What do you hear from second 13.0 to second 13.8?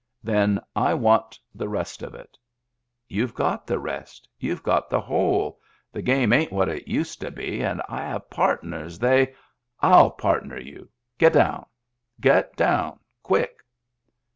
quick."